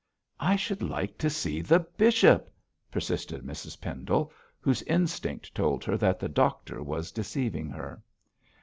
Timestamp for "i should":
0.39-0.81